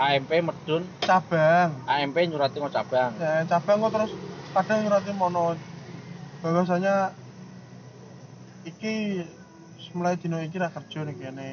AMP 0.00 0.30
medun, 0.32 0.82
cabang. 1.04 1.76
AMP 1.84 2.16
nyurati 2.32 2.56
mau 2.56 2.72
cabang. 2.72 3.12
Ya, 3.20 3.44
cabang 3.44 3.84
kok 3.84 3.92
terus 3.96 4.12
kadang 4.50 4.78
nyurati 4.82 5.12
mono 5.14 5.54
bahwasanya 6.42 7.14
iki 8.66 9.22
mulai 9.94 10.16
dino 10.18 10.38
iki 10.42 10.56
ra 10.58 10.68
kerja 10.70 11.06
nih 11.06 11.16
kene. 11.16 11.50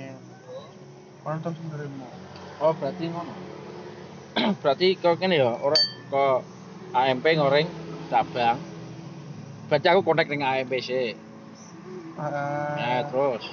Terus 1.27 1.59
nerimo. 1.67 2.07
Oh, 2.63 2.71
berarti 2.71 3.11
ngono. 3.11 3.33
berarti 4.63 4.95
kok 4.95 5.19
kene 5.19 5.35
ya, 5.37 5.51
ora 5.59 5.75
kok 6.07 6.39
AMP 6.95 7.25
ngoreng 7.35 7.67
cabang. 8.07 8.57
Berarti 9.67 9.87
aku 9.91 10.01
kontak 10.07 10.31
dengan 10.31 10.55
AMP 10.55 10.73
sih. 10.79 11.11
Eh, 11.13 11.15
Nah, 12.17 13.01
terus 13.11 13.43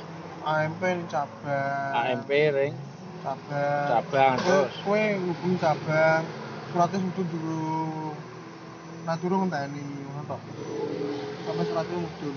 AMP 0.46 0.83
cabang. 1.11 1.90
AMP 1.92 2.30
ring 2.30 2.74
cabang. 3.20 3.87
cabang 3.90 4.33
terus. 4.40 4.72
kowe 4.87 5.02
ngubungi 5.02 5.57
cabang. 5.61 6.22
Suratnya 6.70 6.98
sudah 7.02 7.26
dulu. 7.28 8.04
Nah, 9.05 9.21
durung 9.21 9.45
ngenteni 9.45 9.85
ngono 9.85 10.23
to. 10.25 10.37
Sampai 11.45 11.64
suratnya 11.69 11.97
mudun. 12.01 12.37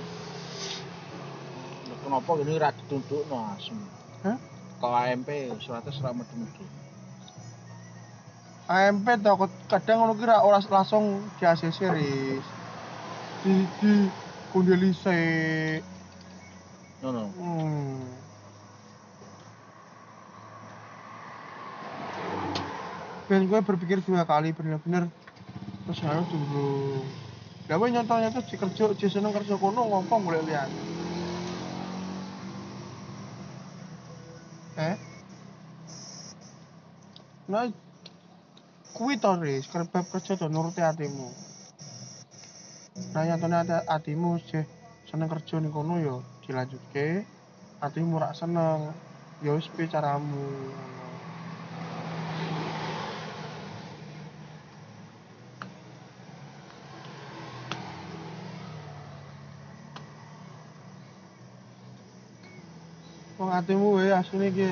Lho, 1.88 1.96
Kenapa 2.04 2.32
gini 2.44 2.60
ra 2.60 2.70
ditundukno 2.76 3.36
asem? 3.56 3.80
Hah? 4.28 4.36
Kok 4.84 4.92
AMP 4.92 5.30
suratnya 5.64 5.92
serak 5.96 6.14
medu-medu. 6.20 6.64
AMP 8.68 9.08
to 9.24 9.32
kok 9.40 9.52
kadang 9.72 9.98
ngono 10.04 10.14
ki 10.20 10.28
ra 10.28 10.44
ora 10.44 10.60
langsung 10.60 11.24
di 11.40 11.44
ACC 11.48 11.80
ris. 11.88 12.48
Di 13.48 13.54
di 13.80 13.92
kundeli 14.52 14.92
sik. 14.92 15.80
Ngono. 17.00 17.32
Hmm. 17.32 18.04
Ben 23.32 23.44
gue 23.48 23.60
berpikir 23.60 24.04
dua 24.04 24.28
kali 24.28 24.52
bener-bener 24.52 25.08
terus 25.88 26.04
harus 26.04 26.28
dulu. 26.28 27.00
Lah 27.72 27.80
kowe 27.80 27.88
nyontohnya 27.88 28.28
tuh 28.36 28.44
di 28.44 28.60
kerja, 28.60 28.92
di 28.92 29.08
seneng 29.08 29.32
kerja 29.32 29.56
kono 29.56 29.88
ngomong 29.88 30.20
boleh 30.20 30.44
lihat. 30.44 30.68
Eh? 34.76 34.96
Nah, 37.48 37.72
kuwi 38.92 39.16
to 39.16 39.32
Riz, 39.40 39.64
kerja 39.72 40.36
to 40.36 40.52
nuruti 40.52 40.84
hatimu. 40.84 41.32
Nah, 43.16 43.24
nyatane 43.24 43.56
ati 43.64 43.76
hatimu 43.88 44.44
sih 44.44 44.68
seneng 45.08 45.32
kerja 45.32 45.64
ning 45.64 45.72
kono 45.72 46.04
ya 46.04 46.20
dilanjutke. 46.44 47.24
Hatimu 47.80 48.20
rak 48.20 48.36
seneng, 48.36 48.92
ya 49.40 49.56
wis 49.56 49.72
caramu. 49.72 50.52
Wong 63.58 63.66
hatimu 63.66 63.98
wae 63.98 64.14
asline 64.14 64.54
ki 64.54 64.70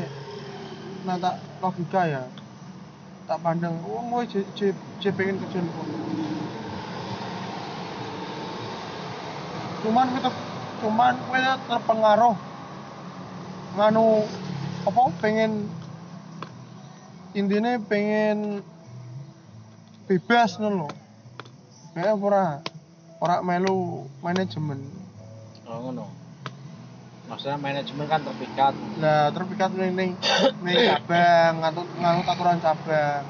nah 1.10 1.18
tak 1.18 1.42
logika 1.58 2.06
ya. 2.06 2.22
Tak 3.26 3.42
pandang 3.42 3.82
wong 3.82 4.14
kowe 4.14 4.22
je, 4.30 4.46
je, 4.54 5.10
pengen 5.10 5.42
kerja 5.42 5.58
ning 5.66 5.74
kono. 5.74 5.98
cuman 9.82 10.08
kita 10.14 10.30
cuman 10.86 11.18
kowe 11.26 11.42
terpengaruh 11.66 12.38
nganu 13.74 14.06
apa 14.86 15.02
pengen 15.18 15.66
intinya 17.34 17.74
pengen 17.90 18.62
bebas 20.06 20.62
ngono 20.62 20.86
lho 20.86 20.90
kayak 21.98 22.22
ora 22.22 22.62
ora 23.18 23.42
melu 23.42 24.06
manajemen 24.22 24.78
Oh, 25.66 25.82
ngono. 25.82 26.25
Maksudnya 27.26 27.58
manajemen 27.58 28.06
kan 28.06 28.22
terpikat. 28.22 28.74
lah 29.02 29.34
terpikat 29.34 29.74
ning 29.74 29.98
ning 29.98 30.12
ning 30.62 30.78
cabang 30.86 31.54
nganut 31.58 31.88
nganut 31.98 32.26
aturan 32.30 32.62
cabang. 32.62 33.24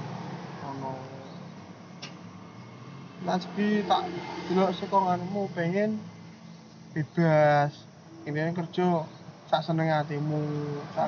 Tak 3.25 3.37
segi 3.41 3.81
tak 3.89 4.05
delok 4.51 4.69
saka 4.77 4.97
nganumu 5.01 5.49
pengen 5.55 5.97
bebas. 6.93 7.73
Ini 8.27 8.53
kerja 8.53 9.07
sak 9.49 9.61
seneng 9.65 9.89
hatimu 9.89 10.43
sak 10.93 11.07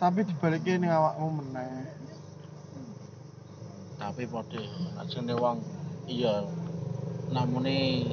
tapi 0.00 0.24
dibaliknya 0.24 0.80
ning 0.80 0.88
awakmu 0.88 1.28
meneh 1.44 1.99
tapi 4.00 4.24
pode 4.24 4.64
ajene 4.96 5.36
wong 5.36 5.60
iya. 6.08 6.48
Namune 7.30 8.10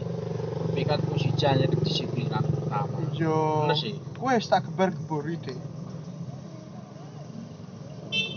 pikat 0.76 1.02
ku 1.08 1.18
siji 1.18 1.48
aja 1.48 1.66
kedisiplinan 1.66 2.44
utama 2.46 3.02
sih. 3.74 3.98
kowe 4.20 4.36
wis 4.38 4.46
tak 4.46 4.68
gebar 4.70 4.94
gebori 4.94 5.42
deh 5.42 5.58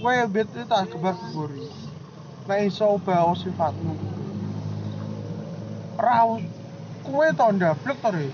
kowe 0.00 0.14
bete 0.32 0.64
tak 0.64 0.88
gebar 0.88 1.18
gebori 1.20 1.68
nek 2.48 2.66
iso 2.66 2.96
ubah 2.96 3.28
sifatmu. 3.36 3.92
Us- 6.00 6.48
kowe 7.04 7.26
to 7.36 7.46
ndablek 7.52 7.98
to 8.00 8.10
re 8.10 8.28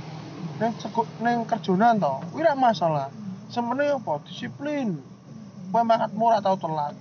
ning 0.62 0.72
ning 1.20 1.36
kerjonan 1.50 1.98
to? 1.98 2.12
Kuwi 2.30 2.46
ora 2.46 2.54
masalah. 2.54 3.08
Semene 3.50 3.92
apa? 3.92 4.22
Disiplin. 4.24 5.02
Kowe 5.74 5.82
mangkatmu 5.82 6.22
ora 6.22 6.38
tau 6.40 6.56
telat. 6.56 6.94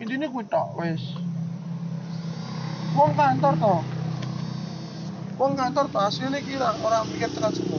Intine 0.00 0.26
kuwi 0.32 0.48
tok 0.48 0.72
wis 0.80 1.04
wong 2.96 3.12
kantor 3.12 3.52
toh 3.60 3.80
wong 5.36 5.52
kantor 5.52 5.84
toh 5.92 6.00
asline 6.00 6.40
kira 6.40 6.72
orang 6.80 7.04
mikir 7.12 7.28
tenan 7.28 7.52
semua. 7.52 7.76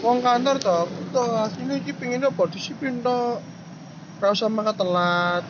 Wong 0.00 0.24
kantor 0.24 0.56
toh 0.56 0.88
toh 1.12 1.44
asline 1.44 1.84
iki 1.84 1.92
pengen 1.92 2.24
apa? 2.24 2.48
Disiplin 2.48 3.04
toh 3.04 3.36
to 4.16 4.24
rasa 4.24 4.48
makan 4.48 4.72
telat. 4.72 5.44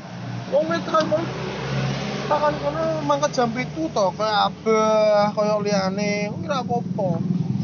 Wong 0.50 0.66
metu 0.66 0.90
kantor 0.90 1.22
kono 2.28 2.36
tekan 2.36 2.54
kono 2.60 2.84
mangkat 3.08 3.30
jam 3.32 3.48
7 3.56 3.72
to 3.72 4.06
kaya 4.20 4.36
abah 4.52 5.32
kaya 5.32 5.54
liyane 5.64 6.28
kuwi 6.28 6.44
ora 6.44 6.60
apa-apa. 6.60 7.08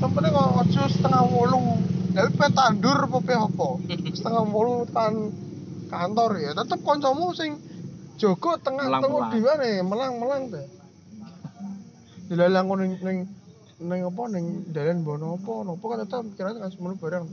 Sampene 0.01 0.29
kok 0.33 0.49
aja 0.65 0.83
setengah 0.89 1.23
8 1.29 2.17
lha 2.17 2.25
pe 2.33 2.47
tandur 2.57 2.99
apa 3.05 3.19
pe 3.21 3.35
apa? 3.37 3.69
Setengah 4.17 4.45
8 4.49 4.89
tekan 4.89 5.15
kantor 5.93 6.31
ya. 6.41 6.51
Tetep 6.57 6.81
kancamu 6.81 7.37
sing 7.37 7.61
jaga 8.17 8.57
tengah 8.65 8.89
tengah 8.89 9.05
Melang-melang. 9.05 9.31
dhewe 9.37 9.71
melang-melang 9.85 10.43
teh 10.49 10.67
dilalang 12.33 12.67
ning 12.81 12.93
ning 13.05 13.19
ning 13.85 14.01
apa 14.01 14.23
ning 14.33 14.45
dalan 14.73 15.05
bono 15.05 15.37
apa 15.37 15.53
nopo 15.67 15.85
kan 15.93 15.99
tetep 16.07 16.25
pikiran 16.33 16.57
kan 16.57 16.73
semono 16.73 16.97
barang 16.97 17.27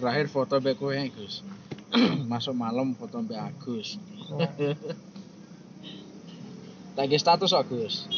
terakhir 0.00 0.32
foto 0.32 0.56
mbek 0.56 0.80
kowe 0.80 0.96
Gus. 1.12 1.44
Masuk 2.32 2.56
malam 2.56 2.96
foto 2.96 3.20
mbek 3.20 3.36
Agus. 3.36 4.00
Lagi 6.96 7.16
status 7.20 7.52
Agus 7.52 8.08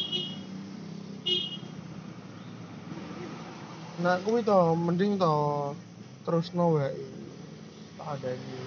nah 4.01 4.17
kuwi 4.25 4.41
to 4.41 4.73
mending 4.73 5.21
to 5.21 5.33
terusno 6.25 6.75
wae. 6.75 6.89
Tak 7.95 8.19
ada 8.19 8.29
ini 8.33 8.57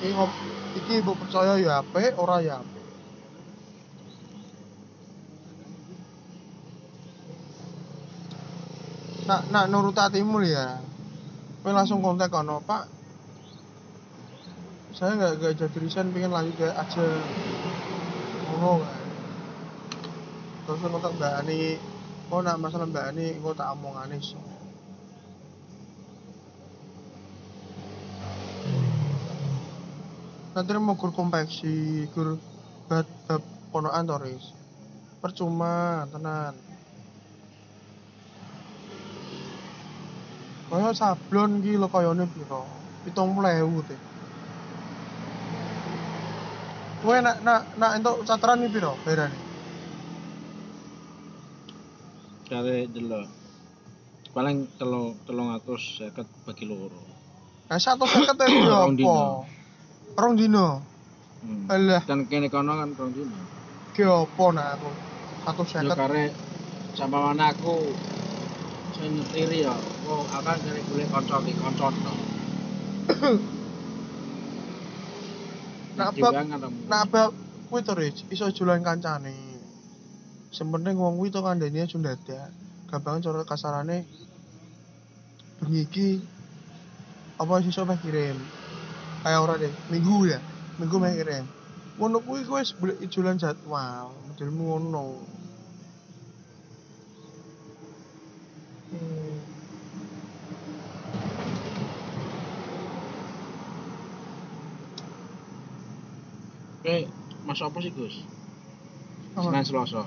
iki 0.00 0.08
ngop 0.16 0.30
iki 0.72 0.94
mbok 1.04 1.20
percaya 1.20 1.54
ya 1.60 1.84
apik 1.84 2.16
ora 2.16 2.40
ya 2.40 2.58
apik. 2.64 2.84
Nak 9.28 9.40
nak 9.52 9.64
nurut 9.68 9.94
hatimu 9.94 10.40
ya 10.48 10.80
kowe 11.62 11.72
langsung 11.74 11.98
kontak 12.00 12.30
kono 12.30 12.62
pak 12.62 12.86
saya 14.94 15.14
nggak 15.14 15.32
nggak 15.38 15.54
jadi 15.62 15.76
resign 15.78 16.10
pengen 16.10 16.34
lanjut 16.34 16.58
kayak 16.58 16.74
aja. 16.74 17.06
Ngono 18.50 18.82
kan 18.82 18.98
terus 20.68 20.84
kontak 20.84 21.12
mbak 21.16 21.32
Ani 21.40 21.80
oh 22.28 22.40
nak 22.44 22.60
masalah 22.60 22.84
mbak 22.84 23.08
Ani 23.08 23.40
engko 23.40 23.56
tak 23.56 23.72
omongane 23.72 24.20
so 24.20 24.36
nanti 30.52 30.74
mau 30.76 30.98
gur 30.98 31.14
kompleksi 31.14 32.04
gur 32.12 32.36
bab 32.90 33.06
bab 33.30 33.42
ponokan 33.70 34.10
to 34.10 34.16
Riz. 34.20 34.44
percuma 35.22 36.04
tenan 36.10 36.67
kaya 40.70 40.90
sablon 41.00 41.52
ki 41.64 41.72
lho 41.80 41.88
kayane 41.94 42.26
piro 42.34 42.62
70.000 43.04 43.88
teh 43.88 44.00
kowe 47.02 47.16
nak 47.26 47.38
nak 47.46 47.60
nak 47.80 47.92
entuk 47.98 48.16
cataran 48.28 48.62
iki 48.64 48.74
piro 48.76 48.92
bayarane 49.04 49.40
kare 52.48 52.76
delok 52.94 53.28
paling 54.34 54.58
telo 54.78 55.18
telung 55.26 55.50
atus 55.56 55.82
seket 55.98 56.28
bagi 56.46 56.64
loro 56.70 57.04
Nah, 57.68 57.80
satu 57.82 58.06
seket 58.06 58.38
itu 58.48 58.70
Rong 58.80 58.94
apa? 58.94 58.98
dino. 58.98 59.48
Rong 60.16 60.34
dino. 60.38 60.86
hmm. 61.42 61.70
Alah, 61.70 62.04
dan 62.08 62.26
kene 62.30 62.48
kono 62.52 62.72
kan 62.80 62.90
rong 62.98 63.12
dino 63.16 63.40
ki 63.94 64.02
nak 64.56 64.68
aku? 64.78 64.92
Satu 65.42 65.64
yo 65.82 65.88
seket. 65.88 65.98
kare 65.98 66.24
sama 66.96 67.18
mana 67.32 67.52
aku 67.54 68.00
saya 68.94 69.08
nyetiri 69.12 69.66
ya 69.66 69.74
oh 70.08 70.24
akan 70.24 70.56
dari 70.64 70.80
boleh 70.88 71.06
kanca 71.12 71.36
ki 71.44 71.52
kanca 71.60 71.86
to 71.92 72.12
Nak 75.98 76.14
bab 76.14 76.32
nak 76.88 77.04
bab 77.10 77.30
kuwi 77.68 77.82
to 77.82 77.92
Riz, 77.98 78.22
iso 78.30 78.48
jualan 78.54 78.80
kancane. 78.86 79.34
Sing 80.54 80.70
penting 80.72 80.96
wong 80.96 81.18
kuwi 81.18 81.28
to 81.34 81.42
kandhane 81.42 81.82
aja 81.84 81.98
dadak. 81.98 82.48
Gampang 82.88 83.20
cara 83.20 83.42
kasarane 83.44 84.06
bengi 85.58 85.84
iki 85.84 86.08
apa 87.36 87.60
sesuk 87.60 87.84
meh 87.90 87.98
kirim. 87.98 88.38
Kayak 89.26 89.42
ora 89.42 89.54
deh, 89.58 89.74
minggu 89.90 90.30
ya. 90.30 90.38
Minggu 90.78 90.96
meh 91.02 91.12
kirim. 91.18 91.44
Ngono 91.98 92.22
kuwi 92.22 92.46
kowe 92.46 92.62
wis 92.62 92.72
golek 92.78 93.02
jualan 93.10 93.36
jadwal, 93.42 94.14
modelmu 94.30 94.62
ngono. 94.70 95.06
Hmm. 98.94 99.17
Oke 106.88 107.04
mas 107.44 107.60
apa 107.60 107.78
sih 107.84 107.92
Gus? 107.92 108.16
Senin 109.36 109.64
Selasa 109.64 110.02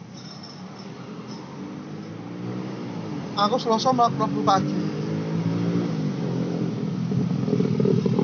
Aku 3.31 3.55
Selasa 3.61 3.89
malah 3.93 4.11
mlebu 4.11 4.41
pagi. 4.41 4.75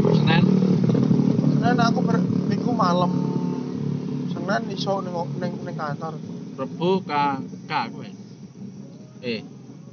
Senin 0.10 0.44
Senin 1.54 1.78
aku 1.80 2.00
ber 2.02 2.18
minggu 2.50 2.72
malam. 2.74 3.12
Senin 4.34 4.64
iso 4.74 5.06
ning 5.06 5.14
ning 5.38 5.54
ning 5.62 5.76
kantor. 5.78 6.18
Rebu 6.58 6.92
ka 7.06 7.38
ka 7.70 7.94
kowe 7.94 8.10
eh 9.22 9.42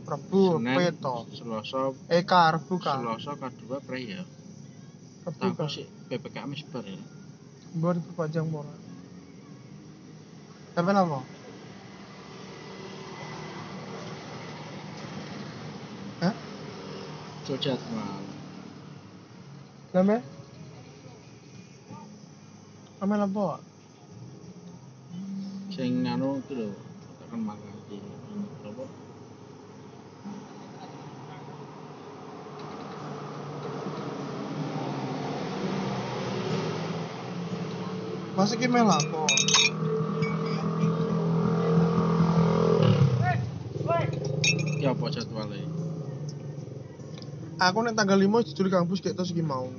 Rebu 0.09 0.43
peto. 0.65 1.29
Selasa 1.37 1.93
Eh 2.09 2.25
ka 2.25 2.57
Rebu 2.57 2.81
ka. 2.81 2.97
Selasa 2.97 3.37
kedua 3.37 3.77
pre 3.85 4.01
ya 4.09 4.25
Rebu 5.29 5.53
ka. 5.53 5.69
sih 5.69 5.85
PPKM 6.09 6.49
wis 6.57 6.65
bar 6.73 6.89
ya 6.89 7.24
Mbok 7.75 7.93
diperpanjang 7.99 8.49
ora. 8.55 8.75
Tapi 10.75 10.91
apa? 10.91 11.19
Hah? 16.23 16.35
Cok 17.47 17.59
jadwal 17.59 18.23
Lame? 19.95 20.19
Amel 23.03 23.27
apa? 23.27 23.61
sing 25.75 26.07
anu 26.07 26.39
itu 26.39 26.55
lho 26.55 26.71
tekan 27.19 27.43
makati 27.43 27.99
apa 28.63 28.87
Masih 38.35 38.59
ki 38.59 38.67
mel 38.67 38.91
apa? 38.91 39.23
Ya 44.83 44.91
apa 44.91 45.07
jadwalnya? 45.07 45.71
Aku 47.63 47.79
nek 47.87 47.95
tanggal 47.95 48.19
5 48.19 48.47
jujur 48.51 48.67
kampus 48.67 48.99
kayak 48.99 49.15
terus 49.15 49.31
mau. 49.39 49.71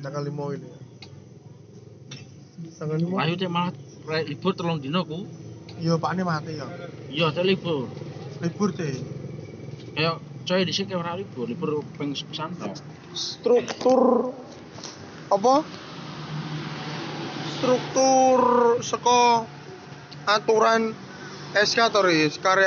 Tanggal 0.00 0.22
5 0.22 0.56
ini. 0.56 0.70
Tanggal 2.78 2.96
5. 3.02 3.10
Wahyu 3.10 3.34
teh 3.34 3.50
malah 3.50 3.74
libur 4.30 4.54
telung 4.54 4.78
dino 4.78 5.02
ku. 5.02 5.26
Yo 5.82 5.98
pakne 5.98 6.22
mati 6.22 6.62
ya. 6.62 6.70
Iya 7.10 7.34
teh 7.34 7.42
libur. 7.42 7.90
Libur 8.38 8.70
teh. 8.70 8.94
Kayak 9.98 10.22
coy 10.46 10.62
dhisik 10.62 10.86
kayak 10.86 11.02
ora 11.02 11.18
libur, 11.18 11.50
libur 11.50 11.82
pisan 11.98 12.54
tok. 12.54 12.78
struktur 13.10 14.30
apa 15.30 15.66
struktur 17.60 18.40
seko 18.80 19.44
aturan 20.24 20.96
SK 21.52 21.78
to 21.92 22.00
karya 22.00 22.32